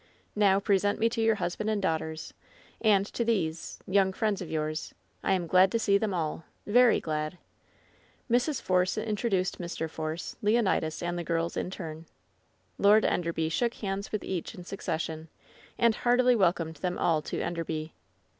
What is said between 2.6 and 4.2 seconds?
and to these— young